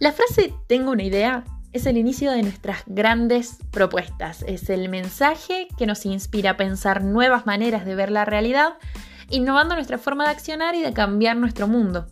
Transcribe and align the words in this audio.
La 0.00 0.12
frase 0.12 0.54
tengo 0.66 0.92
una 0.92 1.02
idea 1.02 1.44
es 1.74 1.84
el 1.84 1.98
inicio 1.98 2.32
de 2.32 2.42
nuestras 2.42 2.84
grandes 2.86 3.58
propuestas, 3.70 4.42
es 4.48 4.70
el 4.70 4.88
mensaje 4.88 5.68
que 5.76 5.84
nos 5.84 6.06
inspira 6.06 6.52
a 6.52 6.56
pensar 6.56 7.04
nuevas 7.04 7.44
maneras 7.44 7.84
de 7.84 7.94
ver 7.94 8.10
la 8.10 8.24
realidad, 8.24 8.78
innovando 9.28 9.74
nuestra 9.74 9.98
forma 9.98 10.24
de 10.24 10.30
accionar 10.30 10.74
y 10.74 10.80
de 10.80 10.94
cambiar 10.94 11.36
nuestro 11.36 11.68
mundo. 11.68 12.06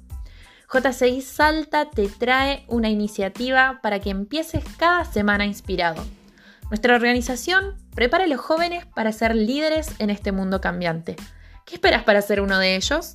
J6 0.68 1.22
Salta 1.22 1.88
te 1.88 2.08
trae 2.08 2.66
una 2.68 2.90
iniciativa 2.90 3.80
para 3.82 4.00
que 4.00 4.10
empieces 4.10 4.62
cada 4.76 5.06
semana 5.06 5.46
inspirado. 5.46 6.04
Nuestra 6.68 6.94
organización 6.94 7.74
prepara 7.94 8.24
a 8.24 8.28
los 8.28 8.38
jóvenes 8.38 8.84
para 8.84 9.12
ser 9.12 9.34
líderes 9.34 9.94
en 9.98 10.10
este 10.10 10.30
mundo 10.30 10.60
cambiante. 10.60 11.16
¿Qué 11.64 11.76
esperas 11.76 12.04
para 12.04 12.20
ser 12.20 12.42
uno 12.42 12.58
de 12.58 12.76
ellos? 12.76 13.14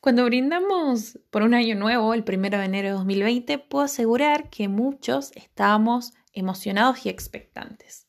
Cuando 0.00 0.24
brindamos 0.24 1.18
por 1.28 1.42
un 1.42 1.52
año 1.52 1.74
nuevo, 1.74 2.14
el 2.14 2.24
1 2.26 2.48
de 2.48 2.64
enero 2.64 2.88
de 2.88 2.94
2020, 2.94 3.58
puedo 3.58 3.84
asegurar 3.84 4.48
que 4.48 4.66
muchos 4.66 5.30
estábamos 5.34 6.14
emocionados 6.32 7.04
y 7.04 7.10
expectantes. 7.10 8.08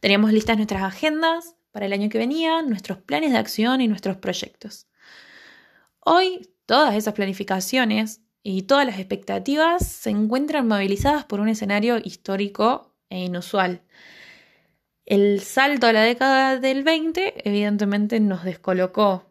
Teníamos 0.00 0.34
listas 0.34 0.58
nuestras 0.58 0.82
agendas 0.82 1.56
para 1.72 1.86
el 1.86 1.94
año 1.94 2.10
que 2.10 2.18
venía, 2.18 2.60
nuestros 2.60 2.98
planes 2.98 3.32
de 3.32 3.38
acción 3.38 3.80
y 3.80 3.88
nuestros 3.88 4.18
proyectos. 4.18 4.86
Hoy, 6.00 6.50
todas 6.66 6.94
esas 6.94 7.14
planificaciones 7.14 8.20
y 8.42 8.64
todas 8.64 8.84
las 8.84 8.98
expectativas 8.98 9.86
se 9.86 10.10
encuentran 10.10 10.68
movilizadas 10.68 11.24
por 11.24 11.40
un 11.40 11.48
escenario 11.48 11.96
histórico 12.04 12.94
e 13.08 13.24
inusual. 13.24 13.80
El 15.06 15.40
salto 15.40 15.86
a 15.86 15.94
la 15.94 16.02
década 16.02 16.58
del 16.58 16.84
20 16.84 17.48
evidentemente 17.48 18.20
nos 18.20 18.44
descolocó 18.44 19.29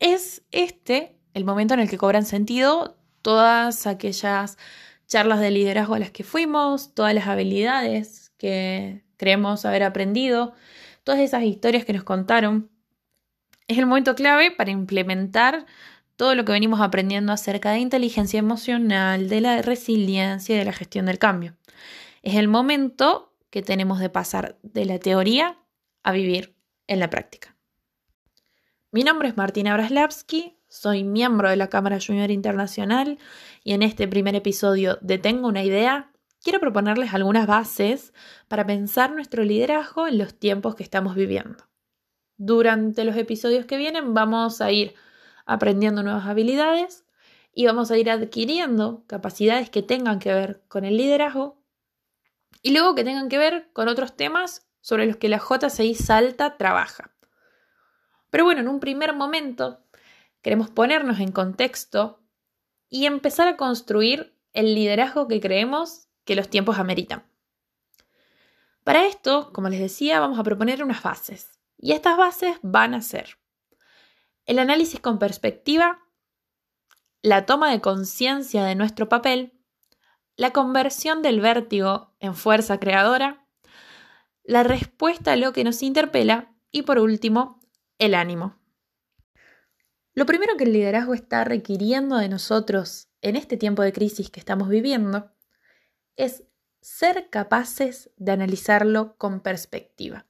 es 0.00 0.42
este 0.50 1.16
el 1.34 1.44
momento 1.44 1.74
en 1.74 1.80
el 1.80 1.88
que 1.88 1.98
cobran 1.98 2.24
sentido 2.24 2.96
todas 3.22 3.86
aquellas 3.86 4.58
charlas 5.06 5.40
de 5.40 5.50
liderazgo 5.50 5.94
a 5.94 5.98
las 5.98 6.10
que 6.10 6.24
fuimos, 6.24 6.94
todas 6.94 7.14
las 7.14 7.26
habilidades 7.26 8.32
que 8.36 9.04
creemos 9.16 9.64
haber 9.64 9.82
aprendido, 9.82 10.54
todas 11.04 11.20
esas 11.20 11.42
historias 11.42 11.84
que 11.84 11.92
nos 11.92 12.04
contaron. 12.04 12.70
Es 13.66 13.78
el 13.78 13.86
momento 13.86 14.14
clave 14.14 14.50
para 14.50 14.70
implementar 14.70 15.66
todo 16.16 16.34
lo 16.34 16.44
que 16.44 16.52
venimos 16.52 16.80
aprendiendo 16.80 17.32
acerca 17.32 17.70
de 17.70 17.78
inteligencia 17.78 18.38
emocional, 18.38 19.28
de 19.28 19.40
la 19.40 19.62
resiliencia 19.62 20.54
y 20.54 20.58
de 20.58 20.64
la 20.64 20.72
gestión 20.72 21.06
del 21.06 21.18
cambio. 21.18 21.56
Es 22.22 22.34
el 22.34 22.48
momento 22.48 23.34
que 23.50 23.62
tenemos 23.62 24.00
de 24.00 24.10
pasar 24.10 24.58
de 24.62 24.84
la 24.84 24.98
teoría 24.98 25.58
a 26.02 26.12
vivir 26.12 26.56
en 26.86 27.00
la 27.00 27.10
práctica. 27.10 27.57
Mi 28.98 29.04
nombre 29.04 29.28
es 29.28 29.36
Martina 29.36 29.74
Braslavsky, 29.74 30.58
soy 30.66 31.04
miembro 31.04 31.48
de 31.48 31.54
la 31.54 31.68
Cámara 31.68 32.00
Junior 32.04 32.32
Internacional 32.32 33.16
y 33.62 33.74
en 33.74 33.84
este 33.84 34.08
primer 34.08 34.34
episodio 34.34 34.98
de 35.02 35.18
Tengo 35.18 35.46
una 35.46 35.62
idea, 35.62 36.10
quiero 36.42 36.58
proponerles 36.58 37.14
algunas 37.14 37.46
bases 37.46 38.12
para 38.48 38.66
pensar 38.66 39.12
nuestro 39.12 39.44
liderazgo 39.44 40.08
en 40.08 40.18
los 40.18 40.34
tiempos 40.34 40.74
que 40.74 40.82
estamos 40.82 41.14
viviendo. 41.14 41.68
Durante 42.38 43.04
los 43.04 43.16
episodios 43.16 43.66
que 43.66 43.76
vienen 43.76 44.14
vamos 44.14 44.60
a 44.60 44.72
ir 44.72 44.94
aprendiendo 45.46 46.02
nuevas 46.02 46.26
habilidades 46.26 47.04
y 47.54 47.66
vamos 47.66 47.92
a 47.92 47.98
ir 47.98 48.10
adquiriendo 48.10 49.04
capacidades 49.06 49.70
que 49.70 49.82
tengan 49.82 50.18
que 50.18 50.34
ver 50.34 50.64
con 50.66 50.84
el 50.84 50.96
liderazgo 50.96 51.62
y 52.62 52.72
luego 52.72 52.96
que 52.96 53.04
tengan 53.04 53.28
que 53.28 53.38
ver 53.38 53.70
con 53.72 53.86
otros 53.86 54.16
temas 54.16 54.66
sobre 54.80 55.06
los 55.06 55.18
que 55.18 55.28
la 55.28 55.38
JCI 55.38 55.94
Salta 55.94 56.56
trabaja. 56.56 57.14
Pero 58.30 58.44
bueno, 58.44 58.60
en 58.60 58.68
un 58.68 58.80
primer 58.80 59.14
momento 59.14 59.84
queremos 60.42 60.70
ponernos 60.70 61.20
en 61.20 61.32
contexto 61.32 62.22
y 62.88 63.06
empezar 63.06 63.48
a 63.48 63.56
construir 63.56 64.38
el 64.52 64.74
liderazgo 64.74 65.28
que 65.28 65.40
creemos 65.40 66.08
que 66.24 66.36
los 66.36 66.48
tiempos 66.48 66.78
ameritan. 66.78 67.26
Para 68.84 69.06
esto, 69.06 69.52
como 69.52 69.68
les 69.68 69.80
decía, 69.80 70.20
vamos 70.20 70.38
a 70.38 70.44
proponer 70.44 70.82
unas 70.82 71.02
bases. 71.02 71.58
Y 71.76 71.92
estas 71.92 72.16
bases 72.16 72.56
van 72.62 72.94
a 72.94 73.02
ser 73.02 73.38
el 74.48 74.58
análisis 74.58 74.98
con 74.98 75.18
perspectiva, 75.18 75.98
la 77.20 77.44
toma 77.44 77.70
de 77.70 77.82
conciencia 77.82 78.64
de 78.64 78.74
nuestro 78.74 79.08
papel, 79.08 79.52
la 80.36 80.52
conversión 80.52 81.20
del 81.20 81.40
vértigo 81.40 82.14
en 82.18 82.34
fuerza 82.34 82.80
creadora, 82.80 83.46
la 84.44 84.62
respuesta 84.62 85.32
a 85.32 85.36
lo 85.36 85.52
que 85.52 85.64
nos 85.64 85.82
interpela 85.82 86.54
y 86.70 86.82
por 86.82 86.98
último, 86.98 87.57
el 87.98 88.14
ánimo. 88.14 88.58
Lo 90.14 90.26
primero 90.26 90.56
que 90.56 90.64
el 90.64 90.72
liderazgo 90.72 91.14
está 91.14 91.44
requiriendo 91.44 92.16
de 92.16 92.28
nosotros 92.28 93.08
en 93.20 93.36
este 93.36 93.56
tiempo 93.56 93.82
de 93.82 93.92
crisis 93.92 94.30
que 94.30 94.40
estamos 94.40 94.68
viviendo 94.68 95.32
es 96.16 96.44
ser 96.80 97.28
capaces 97.30 98.10
de 98.16 98.32
analizarlo 98.32 99.16
con 99.16 99.40
perspectiva. 99.40 100.26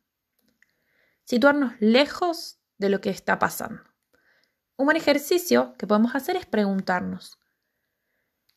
Situarnos 1.24 1.72
lejos 1.80 2.58
de 2.78 2.88
lo 2.88 3.00
que 3.00 3.10
está 3.10 3.38
pasando. 3.38 3.82
Un 4.76 4.86
buen 4.86 4.96
ejercicio 4.96 5.74
que 5.76 5.86
podemos 5.86 6.14
hacer 6.14 6.36
es 6.36 6.46
preguntarnos, 6.46 7.38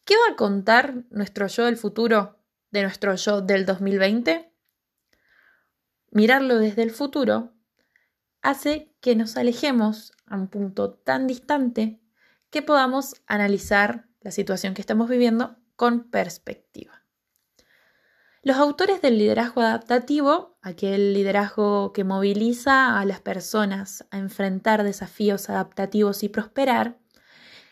¿qué 0.06 0.16
va 0.16 0.34
a 0.34 0.36
contar 0.36 1.06
nuestro 1.10 1.48
yo 1.48 1.66
del 1.66 1.78
futuro 1.78 2.40
de 2.70 2.84
nuestro 2.84 3.16
yo 3.16 3.42
del 3.42 3.66
2020? 3.66 4.54
Mirarlo 6.12 6.60
desde 6.60 6.84
el 6.84 6.92
futuro 6.92 7.54
hace 8.42 8.91
que 9.02 9.16
nos 9.16 9.36
alejemos 9.36 10.14
a 10.28 10.38
un 10.38 10.48
punto 10.48 10.94
tan 10.94 11.28
distante 11.28 12.00
que 12.50 12.62
podamos 12.62 13.16
analizar 13.28 14.08
la 14.22 14.32
situación 14.32 14.74
que 14.74 14.82
estamos 14.82 15.10
viviendo 15.10 15.58
con 15.76 16.10
perspectiva. 16.10 17.04
Los 18.44 18.58
autores 18.58 19.02
del 19.02 19.18
liderazgo 19.18 19.62
adaptativo, 19.62 20.58
aquel 20.62 21.14
liderazgo 21.14 21.94
que 21.94 22.04
moviliza 22.04 23.00
a 23.00 23.06
las 23.06 23.20
personas 23.20 24.06
a 24.10 24.18
enfrentar 24.18 24.84
desafíos 24.84 25.50
adaptativos 25.50 26.24
y 26.24 26.30
prosperar, 26.30 26.98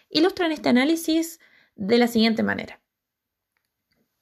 ilustran 0.10 0.52
este 0.52 0.70
análisis 0.70 1.40
de 1.76 1.98
la 1.98 2.08
siguiente 2.08 2.44
manera. 2.44 2.82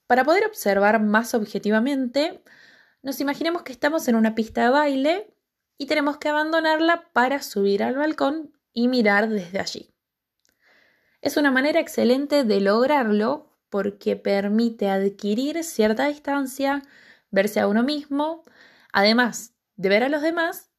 Para 0.06 0.24
poder 0.24 0.46
observar 0.46 1.02
más 1.02 1.34
objetivamente, 1.34 2.42
nos 3.02 3.20
imaginemos 3.20 3.62
que 3.62 3.72
estamos 3.72 4.08
en 4.08 4.16
una 4.16 4.34
pista 4.34 4.64
de 4.64 4.70
baile 4.70 5.34
y 5.78 5.86
tenemos 5.86 6.18
que 6.18 6.28
abandonarla 6.28 7.08
para 7.12 7.40
subir 7.40 7.82
al 7.82 7.96
balcón 7.96 8.52
y 8.74 8.88
mirar 8.88 9.28
desde 9.28 9.60
allí. 9.60 9.94
Es 11.22 11.36
una 11.36 11.50
manera 11.50 11.80
excelente 11.80 12.44
de 12.44 12.60
lograrlo 12.60 13.56
porque 13.70 14.16
permite 14.16 14.88
adquirir 14.88 15.62
cierta 15.64 16.06
distancia, 16.06 16.82
verse 17.30 17.60
a 17.60 17.68
uno 17.68 17.82
mismo, 17.82 18.42
además 18.92 19.54
de 19.76 19.88
ver 19.88 20.02
a 20.02 20.08
los 20.08 20.22
demás, 20.22 20.70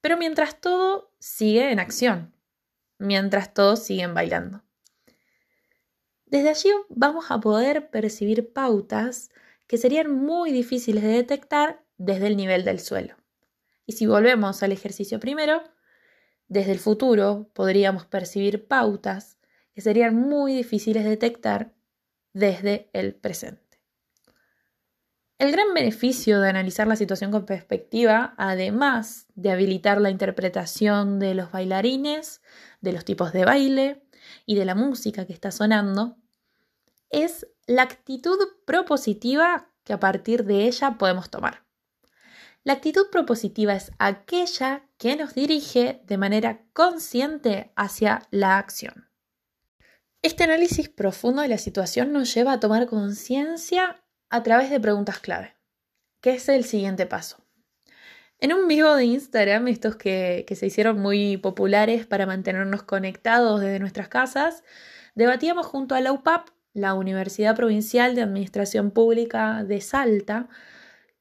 pero 0.00 0.16
mientras 0.16 0.60
todo 0.60 1.12
sigue 1.18 1.72
en 1.72 1.80
acción, 1.80 2.34
mientras 2.98 3.52
todos 3.54 3.82
siguen 3.82 4.14
bailando. 4.14 4.62
Desde 6.26 6.50
allí 6.50 6.70
vamos 6.88 7.30
a 7.30 7.40
poder 7.40 7.90
percibir 7.90 8.52
pautas 8.52 9.30
que 9.66 9.78
serían 9.78 10.12
muy 10.12 10.52
difíciles 10.52 11.02
de 11.02 11.10
detectar 11.10 11.84
desde 11.96 12.26
el 12.26 12.36
nivel 12.36 12.64
del 12.64 12.80
suelo. 12.80 13.16
Y 13.88 13.92
si 13.92 14.04
volvemos 14.04 14.62
al 14.62 14.72
ejercicio 14.72 15.18
primero, 15.18 15.62
desde 16.46 16.72
el 16.72 16.78
futuro 16.78 17.50
podríamos 17.54 18.04
percibir 18.04 18.68
pautas 18.68 19.38
que 19.72 19.80
serían 19.80 20.14
muy 20.14 20.52
difíciles 20.52 21.04
de 21.04 21.10
detectar 21.10 21.72
desde 22.34 22.90
el 22.92 23.14
presente. 23.14 23.80
El 25.38 25.52
gran 25.52 25.72
beneficio 25.72 26.38
de 26.38 26.50
analizar 26.50 26.86
la 26.86 26.96
situación 26.96 27.30
con 27.30 27.46
perspectiva, 27.46 28.34
además 28.36 29.26
de 29.36 29.52
habilitar 29.52 30.02
la 30.02 30.10
interpretación 30.10 31.18
de 31.18 31.34
los 31.34 31.50
bailarines, 31.50 32.42
de 32.82 32.92
los 32.92 33.06
tipos 33.06 33.32
de 33.32 33.46
baile 33.46 34.04
y 34.44 34.56
de 34.56 34.66
la 34.66 34.74
música 34.74 35.24
que 35.26 35.32
está 35.32 35.50
sonando, 35.50 36.18
es 37.08 37.46
la 37.66 37.84
actitud 37.84 38.36
propositiva 38.66 39.70
que 39.82 39.94
a 39.94 40.00
partir 40.00 40.44
de 40.44 40.66
ella 40.66 40.98
podemos 40.98 41.30
tomar. 41.30 41.67
La 42.68 42.74
actitud 42.74 43.06
propositiva 43.10 43.72
es 43.72 43.92
aquella 43.98 44.82
que 44.98 45.16
nos 45.16 45.34
dirige 45.34 46.02
de 46.04 46.18
manera 46.18 46.66
consciente 46.74 47.72
hacia 47.76 48.28
la 48.30 48.58
acción. 48.58 49.08
Este 50.20 50.44
análisis 50.44 50.90
profundo 50.90 51.40
de 51.40 51.48
la 51.48 51.56
situación 51.56 52.12
nos 52.12 52.34
lleva 52.34 52.52
a 52.52 52.60
tomar 52.60 52.86
conciencia 52.86 54.04
a 54.28 54.42
través 54.42 54.68
de 54.68 54.80
preguntas 54.80 55.18
clave, 55.18 55.56
que 56.20 56.34
es 56.34 56.46
el 56.50 56.62
siguiente 56.62 57.06
paso. 57.06 57.42
En 58.38 58.52
un 58.52 58.68
vivo 58.68 58.94
de 58.96 59.06
Instagram, 59.06 59.66
estos 59.68 59.96
que, 59.96 60.44
que 60.46 60.54
se 60.54 60.66
hicieron 60.66 60.98
muy 60.98 61.38
populares 61.38 62.04
para 62.04 62.26
mantenernos 62.26 62.82
conectados 62.82 63.62
desde 63.62 63.78
nuestras 63.78 64.08
casas, 64.08 64.62
debatíamos 65.14 65.64
junto 65.64 65.94
a 65.94 66.02
la 66.02 66.12
UPAP, 66.12 66.50
la 66.74 66.92
Universidad 66.92 67.56
Provincial 67.56 68.14
de 68.14 68.20
Administración 68.20 68.90
Pública 68.90 69.64
de 69.64 69.80
Salta, 69.80 70.50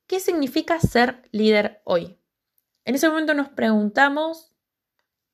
¿qué 0.07 0.19
significa 0.19 0.79
ser 0.79 1.21
líder 1.31 1.81
hoy? 1.83 2.17
En 2.85 2.95
ese 2.95 3.09
momento 3.09 3.33
nos 3.33 3.49
preguntamos 3.49 4.53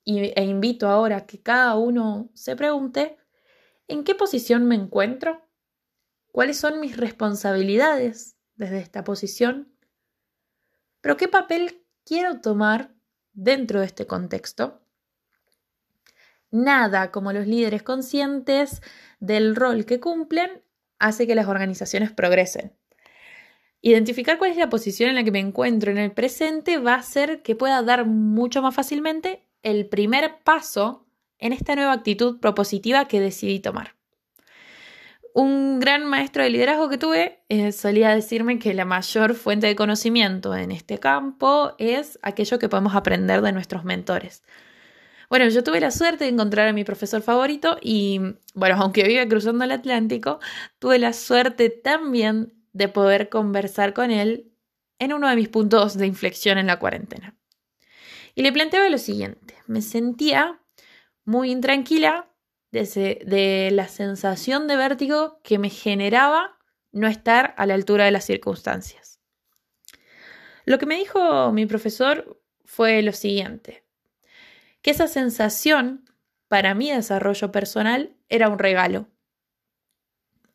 e 0.04 0.44
invito 0.44 0.88
ahora 0.88 1.18
a 1.18 1.26
que 1.26 1.40
cada 1.40 1.76
uno 1.76 2.30
se 2.34 2.56
pregunte, 2.56 3.16
¿en 3.88 4.04
qué 4.04 4.14
posición 4.14 4.66
me 4.66 4.74
encuentro? 4.74 5.48
¿Cuáles 6.30 6.58
son 6.58 6.80
mis 6.80 6.96
responsabilidades 6.96 8.36
desde 8.56 8.80
esta 8.80 9.04
posición? 9.04 9.72
¿Pero 11.00 11.16
qué 11.16 11.28
papel 11.28 11.86
quiero 12.04 12.40
tomar 12.40 12.92
dentro 13.32 13.80
de 13.80 13.86
este 13.86 14.06
contexto? 14.06 14.82
Nada 16.50 17.10
como 17.10 17.32
los 17.32 17.46
líderes 17.46 17.82
conscientes 17.82 18.82
del 19.20 19.56
rol 19.56 19.86
que 19.86 20.00
cumplen 20.00 20.62
hace 20.98 21.26
que 21.26 21.34
las 21.34 21.48
organizaciones 21.48 22.12
progresen. 22.12 22.76
Identificar 23.86 24.38
cuál 24.38 24.50
es 24.50 24.56
la 24.56 24.70
posición 24.70 25.10
en 25.10 25.14
la 25.14 25.24
que 25.24 25.30
me 25.30 25.40
encuentro 25.40 25.90
en 25.90 25.98
el 25.98 26.10
presente 26.10 26.78
va 26.78 26.94
a 26.94 27.00
hacer 27.00 27.42
que 27.42 27.54
pueda 27.54 27.82
dar 27.82 28.06
mucho 28.06 28.62
más 28.62 28.74
fácilmente 28.74 29.42
el 29.62 29.84
primer 29.84 30.38
paso 30.42 31.04
en 31.38 31.52
esta 31.52 31.76
nueva 31.76 31.92
actitud 31.92 32.40
propositiva 32.40 33.06
que 33.08 33.20
decidí 33.20 33.60
tomar. 33.60 33.94
Un 35.34 35.80
gran 35.80 36.06
maestro 36.06 36.42
de 36.42 36.48
liderazgo 36.48 36.88
que 36.88 36.96
tuve 36.96 37.40
eh, 37.50 37.72
solía 37.72 38.14
decirme 38.14 38.58
que 38.58 38.72
la 38.72 38.86
mayor 38.86 39.34
fuente 39.34 39.66
de 39.66 39.76
conocimiento 39.76 40.56
en 40.56 40.72
este 40.72 40.98
campo 40.98 41.74
es 41.76 42.18
aquello 42.22 42.58
que 42.58 42.70
podemos 42.70 42.94
aprender 42.94 43.42
de 43.42 43.52
nuestros 43.52 43.84
mentores. 43.84 44.44
Bueno, 45.28 45.46
yo 45.50 45.62
tuve 45.62 45.80
la 45.80 45.90
suerte 45.90 46.24
de 46.24 46.30
encontrar 46.30 46.68
a 46.68 46.72
mi 46.72 46.84
profesor 46.84 47.20
favorito 47.20 47.76
y, 47.82 48.18
bueno, 48.54 48.76
aunque 48.80 49.02
vive 49.02 49.28
cruzando 49.28 49.62
el 49.62 49.72
Atlántico, 49.72 50.40
tuve 50.78 50.98
la 50.98 51.12
suerte 51.12 51.68
también 51.68 52.53
de 52.74 52.88
poder 52.88 53.30
conversar 53.30 53.94
con 53.94 54.10
él 54.10 54.52
en 54.98 55.14
uno 55.14 55.28
de 55.28 55.36
mis 55.36 55.48
puntos 55.48 55.96
de 55.96 56.06
inflexión 56.06 56.58
en 56.58 56.66
la 56.66 56.78
cuarentena. 56.78 57.38
Y 58.34 58.42
le 58.42 58.52
planteaba 58.52 58.90
lo 58.90 58.98
siguiente, 58.98 59.54
me 59.66 59.80
sentía 59.80 60.60
muy 61.24 61.50
intranquila 61.50 62.28
de, 62.72 63.70
la 63.72 63.86
sensación 63.86 64.66
de 64.66 64.76
vértigo 64.76 65.40
que 65.44 65.58
me 65.58 65.70
generaba 65.70 66.58
no 66.90 67.06
estar 67.06 67.54
a 67.56 67.66
la 67.66 67.74
altura 67.74 68.04
de 68.04 68.10
las 68.10 68.24
circunstancias. 68.24 69.20
Lo 70.64 70.78
que 70.78 70.86
me 70.86 70.96
dijo 70.96 71.52
mi 71.52 71.66
profesor 71.66 72.42
fue 72.64 73.02
lo 73.02 73.12
siguiente, 73.12 73.84
que 74.82 74.90
esa 74.90 75.06
sensación 75.06 76.10
para 76.48 76.74
mi 76.74 76.90
desarrollo 76.90 77.52
personal 77.52 78.16
era 78.28 78.48
un 78.48 78.58
regalo. 78.58 79.08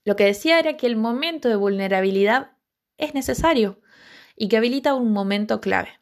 Lo 0.09 0.15
que 0.15 0.25
decía 0.25 0.57
era 0.57 0.75
que 0.75 0.87
el 0.87 0.95
momento 0.95 1.49
de 1.49 1.55
vulnerabilidad 1.55 2.53
es 2.97 3.13
necesario 3.13 3.79
y 4.35 4.47
que 4.47 4.57
habilita 4.57 4.95
un 4.95 5.13
momento 5.13 5.61
clave, 5.61 5.99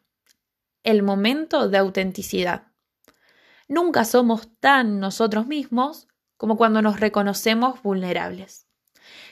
el 0.82 1.02
momento 1.02 1.68
de 1.68 1.76
autenticidad. 1.76 2.68
Nunca 3.68 4.06
somos 4.06 4.48
tan 4.60 4.98
nosotros 4.98 5.46
mismos 5.46 6.08
como 6.38 6.56
cuando 6.56 6.80
nos 6.80 7.00
reconocemos 7.00 7.82
vulnerables. 7.82 8.66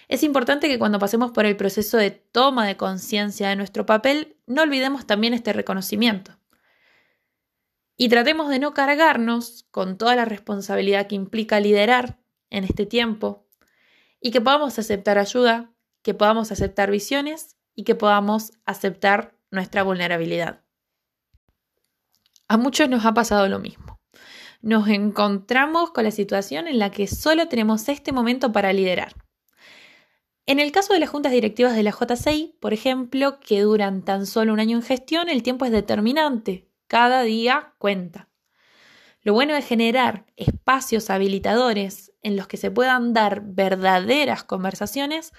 Es 0.09 0.23
importante 0.23 0.69
que 0.69 0.79
cuando 0.79 0.99
pasemos 0.99 1.31
por 1.31 1.47
el 1.47 1.57
proceso 1.57 1.97
de 1.97 2.11
toma 2.11 2.67
de 2.67 2.77
conciencia 2.77 3.49
de 3.49 3.57
nuestro 3.57 3.87
papel, 3.87 4.37
no 4.45 4.61
olvidemos 4.61 5.07
también 5.07 5.33
este 5.33 5.55
reconocimiento. 5.55 6.39
Y 7.97 8.11
tratemos 8.11 8.51
de 8.51 8.59
no 8.59 8.75
cargarnos 8.75 9.67
con 9.71 9.97
toda 9.97 10.17
la 10.17 10.27
responsabilidad 10.27 11.07
que 11.07 11.15
implica 11.15 11.61
liderar 11.61 12.19
en 12.51 12.65
este 12.65 12.85
tiempo 12.85 13.46
y 14.27 14.31
que 14.31 14.41
podamos 14.41 14.79
aceptar 14.79 15.19
ayuda, 15.19 15.73
que 16.03 16.15
podamos 16.15 16.53
aceptar 16.53 16.91
visiones 16.91 17.57
y 17.75 17.85
que 17.85 17.95
podamos 17.95 18.53
aceptar 18.65 19.37
nuestra 19.51 19.83
vulnerabilidad. 19.83 20.63
A 22.49 22.57
muchos 22.57 22.89
nos 22.89 23.05
ha 23.05 23.15
pasado 23.15 23.49
lo 23.49 23.59
mismo 23.59 23.97
nos 24.67 24.89
encontramos 24.89 25.93
con 25.93 26.03
la 26.03 26.11
situación 26.11 26.67
en 26.67 26.81
la 26.81 26.91
que 26.91 27.07
solo 27.07 27.47
tenemos 27.47 27.89
este 27.89 28.11
momento 28.11 28.51
para 28.51 28.73
liderar. 28.73 29.15
En 30.45 30.59
el 30.59 30.73
caso 30.73 30.93
de 30.93 30.99
las 30.99 31.09
juntas 31.09 31.31
directivas 31.31 31.77
de 31.77 31.85
la 31.85 31.93
JCI, 31.93 32.57
por 32.61 32.73
ejemplo, 32.73 33.39
que 33.39 33.61
duran 33.61 34.05
tan 34.05 34.27
solo 34.27 34.53
un 34.53 34.59
año 34.59 34.77
en 34.77 34.83
gestión, 34.83 35.29
el 35.29 35.45
tiempo 35.45 35.65
es 35.65 35.71
determinante. 35.71 36.69
Cada 36.89 37.23
día 37.23 37.75
cuenta. 37.79 38.26
Lo 39.27 39.33
bueno 39.33 39.55
de 39.55 39.63
generar 39.63 40.25
espacios 40.37 41.11
habilitadores 41.11 42.13
en 42.23 42.37
los 42.37 42.47
que 42.47 42.57
se 42.57 42.71
puedan 42.71 43.13
dar 43.13 43.43
verdaderas 43.45 44.45
conversaciones 44.45 45.33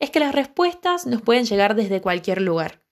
es 0.00 0.10
que 0.10 0.18
las 0.18 0.34
respuestas 0.34 1.06
nos 1.06 1.22
pueden 1.22 1.44
llegar 1.44 1.76
desde 1.76 2.00
cualquier 2.00 2.42
lugar. 2.42 2.82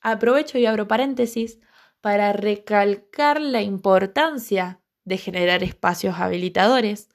Aprovecho 0.00 0.56
y 0.56 0.64
abro 0.64 0.88
paréntesis 0.88 1.58
para 2.00 2.32
recalcar 2.32 3.42
la 3.42 3.60
importancia 3.60 4.80
de 5.04 5.18
generar 5.18 5.62
espacios 5.62 6.14
habilitadores 6.18 7.10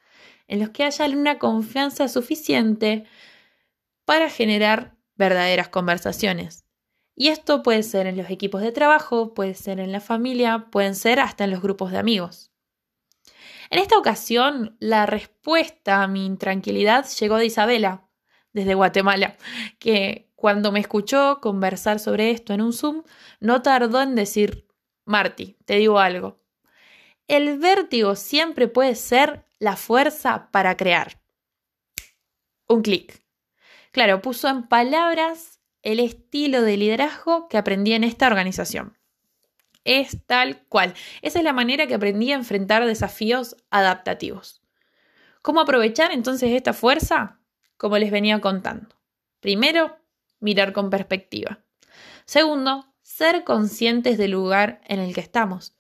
en 0.48 0.60
los 0.60 0.70
que 0.70 0.84
haya 0.84 1.06
una 1.08 1.40
confianza 1.40 2.08
suficiente 2.08 3.06
para 4.06 4.30
generar 4.30 4.96
verdaderas 5.16 5.70
conversaciones. 5.70 6.66
Y 7.16 7.30
esto 7.30 7.64
puede 7.64 7.82
ser 7.82 8.06
en 8.06 8.16
los 8.16 8.30
equipos 8.30 8.62
de 8.62 8.72
trabajo, 8.72 9.34
puede 9.34 9.56
ser 9.56 9.80
en 9.80 9.92
la 9.92 10.02
familia, 10.02 10.68
pueden 10.70 10.94
ser 10.94 11.20
hasta 11.20 11.46
en 11.46 11.50
los 11.50 11.64
grupos 11.64 11.92
de 11.92 11.98
amigos. 11.98 12.49
En 13.70 13.80
esta 13.80 13.98
ocasión, 13.98 14.76
la 14.80 15.06
respuesta 15.06 16.02
a 16.02 16.08
mi 16.08 16.26
intranquilidad 16.26 17.08
llegó 17.20 17.38
de 17.38 17.46
Isabela, 17.46 18.10
desde 18.52 18.74
Guatemala, 18.74 19.38
que 19.78 20.32
cuando 20.36 20.72
me 20.72 20.80
escuchó 20.80 21.40
conversar 21.42 22.00
sobre 22.00 22.32
esto 22.32 22.54
en 22.54 22.62
un 22.62 22.74
Zoom, 22.74 23.04
no 23.40 23.62
tardó 23.62 24.02
en 24.02 24.16
decir, 24.16 24.68
Marty, 25.06 25.58
te 25.66 25.76
digo 25.76 26.00
algo, 26.00 26.42
el 27.28 27.60
vértigo 27.60 28.16
siempre 28.16 28.68
puede 28.68 28.96
ser 28.96 29.46
la 29.60 29.76
fuerza 29.76 30.50
para 30.52 30.76
crear. 30.76 31.22
Un 32.68 32.82
clic. 32.82 33.24
Claro, 33.92 34.22
puso 34.22 34.48
en 34.48 34.68
palabras 34.68 35.60
el 35.84 36.00
estilo 36.00 36.62
de 36.64 36.78
liderazgo 36.78 37.48
que 37.48 37.58
aprendí 37.58 37.94
en 37.94 38.04
esta 38.04 38.28
organización. 38.28 38.99
Es 39.92 40.24
tal 40.28 40.62
cual. 40.68 40.94
Esa 41.24 41.40
es 41.40 41.44
la 41.44 41.52
manera 41.52 41.88
que 41.88 41.96
aprendí 41.96 42.32
a 42.32 42.36
enfrentar 42.36 42.86
desafíos 42.86 43.56
adaptativos. 43.72 44.62
¿Cómo 45.42 45.62
aprovechar 45.62 46.12
entonces 46.12 46.52
esta 46.52 46.74
fuerza? 46.74 47.40
Como 47.76 47.98
les 47.98 48.12
venía 48.12 48.40
contando. 48.40 48.96
Primero, 49.40 49.98
mirar 50.40 50.74
con 50.74 50.92
perspectiva. 50.92 51.64
Segundo, 52.26 52.94
ser 53.02 53.44
conscientes 53.44 54.20
del 54.20 54.30
lugar 54.30 54.80
en 54.86 55.00
el 55.00 55.16
que 55.16 55.22
estamos. 55.22 55.76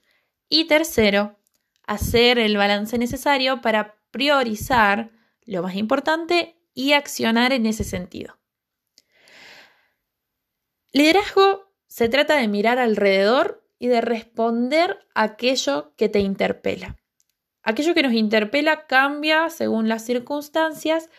Y 0.48 0.66
tercero, 0.66 1.38
hacer 1.86 2.40
el 2.40 2.58
balance 2.58 2.98
necesario 2.98 3.62
para 3.62 3.96
priorizar 4.10 5.12
lo 5.46 5.62
más 5.62 5.76
importante 5.76 6.60
y 6.74 6.94
accionar 6.94 7.54
en 7.54 7.68
ese 7.68 7.84
sentido. 7.84 8.40
Liderazgo 10.94 11.72
se 11.86 12.10
trata 12.10 12.38
de 12.38 12.48
mirar 12.48 12.80
alrededor 12.80 13.69
y 13.80 13.88
de 13.88 14.02
responder 14.02 15.00
aquello 15.16 15.94
que 15.96 16.10
te 16.10 16.20
interpela. 16.20 16.98
Aquello 17.64 17.94
que 17.94 18.04
nos 18.04 18.14
interpela 18.14 18.86
cambia 18.88 19.50
según 19.50 19.90
las 19.90 20.06
circunstancias, 20.06 21.10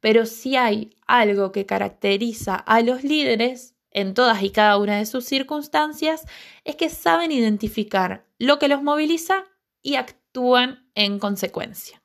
pero 0.00 0.26
si 0.26 0.56
hay 0.56 0.96
algo 1.06 1.52
que 1.52 1.66
caracteriza 1.66 2.54
a 2.54 2.80
los 2.80 3.04
líderes 3.04 3.74
en 3.90 4.14
todas 4.14 4.42
y 4.42 4.50
cada 4.50 4.78
una 4.78 4.98
de 4.98 5.06
sus 5.06 5.24
circunstancias, 5.24 6.24
es 6.64 6.76
que 6.76 6.88
saben 6.88 7.32
identificar 7.32 8.26
lo 8.38 8.58
que 8.58 8.68
los 8.68 8.82
moviliza 8.82 9.44
y 9.82 9.96
actúan 9.96 10.88
en 10.94 11.18
consecuencia. 11.18 12.02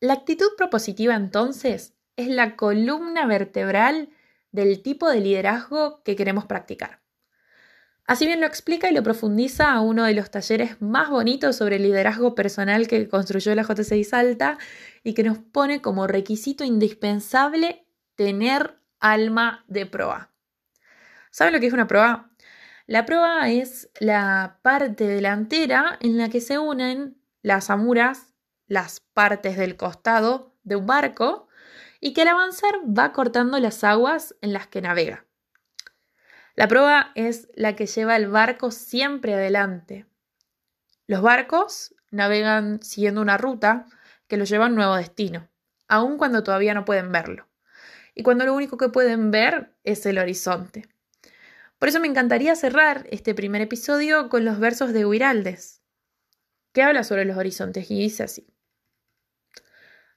La 0.00 0.14
actitud 0.14 0.48
propositiva 0.56 1.14
entonces 1.14 1.94
es 2.16 2.28
la 2.28 2.56
columna 2.56 3.26
vertebral 3.26 4.10
del 4.52 4.82
tipo 4.82 5.08
de 5.08 5.20
liderazgo 5.20 6.02
que 6.02 6.16
queremos 6.16 6.46
practicar. 6.46 7.03
Así 8.06 8.26
bien 8.26 8.40
lo 8.40 8.46
explica 8.46 8.90
y 8.90 8.94
lo 8.94 9.02
profundiza 9.02 9.72
a 9.72 9.80
uno 9.80 10.04
de 10.04 10.12
los 10.12 10.30
talleres 10.30 10.80
más 10.82 11.08
bonitos 11.08 11.56
sobre 11.56 11.78
liderazgo 11.78 12.34
personal 12.34 12.86
que 12.86 13.08
construyó 13.08 13.54
la 13.54 13.62
JCI 13.62 14.04
Salta 14.04 14.58
y 15.02 15.14
que 15.14 15.22
nos 15.22 15.38
pone 15.38 15.80
como 15.80 16.06
requisito 16.06 16.64
indispensable 16.64 17.86
tener 18.14 18.78
alma 19.00 19.64
de 19.68 19.86
proa. 19.86 20.30
¿Saben 21.30 21.54
lo 21.54 21.60
que 21.60 21.66
es 21.66 21.72
una 21.72 21.86
proa? 21.86 22.30
La 22.86 23.06
proa 23.06 23.50
es 23.50 23.90
la 23.98 24.58
parte 24.60 25.06
delantera 25.06 25.98
en 26.00 26.18
la 26.18 26.28
que 26.28 26.42
se 26.42 26.58
unen 26.58 27.16
las 27.40 27.70
amuras, 27.70 28.34
las 28.66 29.00
partes 29.00 29.56
del 29.56 29.76
costado 29.76 30.54
de 30.62 30.76
un 30.76 30.86
barco, 30.86 31.48
y 32.00 32.12
que 32.12 32.22
al 32.22 32.28
avanzar 32.28 32.74
va 32.86 33.12
cortando 33.12 33.58
las 33.58 33.82
aguas 33.82 34.34
en 34.42 34.52
las 34.52 34.66
que 34.66 34.82
navega. 34.82 35.24
La 36.54 36.68
proa 36.68 37.10
es 37.16 37.48
la 37.54 37.74
que 37.74 37.86
lleva 37.86 38.16
el 38.16 38.28
barco 38.28 38.70
siempre 38.70 39.34
adelante. 39.34 40.06
Los 41.06 41.20
barcos 41.20 41.94
navegan 42.10 42.82
siguiendo 42.82 43.20
una 43.20 43.36
ruta 43.36 43.86
que 44.28 44.36
los 44.36 44.48
lleva 44.48 44.66
a 44.66 44.68
un 44.68 44.76
nuevo 44.76 44.94
destino, 44.94 45.48
aun 45.88 46.16
cuando 46.16 46.44
todavía 46.44 46.72
no 46.72 46.84
pueden 46.84 47.10
verlo. 47.10 47.48
Y 48.14 48.22
cuando 48.22 48.44
lo 48.44 48.54
único 48.54 48.76
que 48.76 48.88
pueden 48.88 49.32
ver 49.32 49.74
es 49.82 50.06
el 50.06 50.18
horizonte. 50.18 50.88
Por 51.80 51.88
eso 51.88 51.98
me 51.98 52.06
encantaría 52.06 52.54
cerrar 52.54 53.06
este 53.10 53.34
primer 53.34 53.60
episodio 53.60 54.28
con 54.28 54.44
los 54.44 54.60
versos 54.60 54.92
de 54.92 55.04
Huiraldes. 55.04 55.82
que 56.72 56.82
habla 56.82 57.04
sobre 57.04 57.24
los 57.24 57.36
horizontes 57.36 57.88
y 57.90 57.98
dice 58.00 58.24
así. 58.24 58.48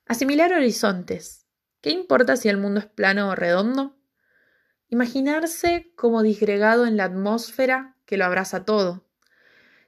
Asimilar 0.06 0.54
horizontes. 0.54 1.46
¿Qué 1.82 1.92
importa 1.92 2.36
si 2.36 2.50
el 2.50 2.58
mundo 2.58 2.80
es 2.80 2.88
plano 2.88 3.30
o 3.30 3.36
redondo? 3.36 3.97
Imaginarse 4.90 5.92
como 5.98 6.24
disgregado 6.24 6.86
en 6.86 6.96
la 6.96 7.04
atmósfera 7.04 7.98
que 8.06 8.16
lo 8.16 8.24
abraza 8.24 8.64
todo. 8.64 9.06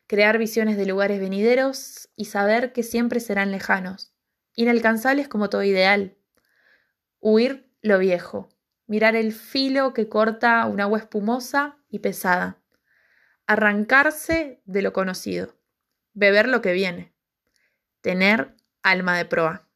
Crear 0.08 0.38
visiones 0.38 0.76
de 0.76 0.86
lugares 0.86 1.22
venideros 1.22 2.10
y 2.18 2.26
saber 2.26 2.74
que 2.74 2.84
siempre 2.84 3.22
serán 3.22 3.52
lejanos, 3.52 4.14
inalcanzables 4.56 5.30
como 5.30 5.50
todo 5.50 5.64
ideal. 5.64 6.18
Huir 7.22 7.72
lo 7.82 7.98
viejo, 7.98 8.50
mirar 8.88 9.16
el 9.16 9.32
filo 9.32 9.94
que 9.94 10.10
corta 10.10 10.66
un 10.66 10.82
agua 10.82 11.00
espumosa 11.00 11.78
y 11.90 12.00
pesada. 12.00 12.62
Arrancarse 13.48 14.62
de 14.66 14.82
lo 14.82 14.92
conocido, 14.92 15.56
beber 16.14 16.50
lo 16.50 16.62
que 16.62 16.74
viene, 16.74 17.14
tener 18.02 18.54
alma 18.84 19.18
de 19.18 19.24
proa. 19.24 19.69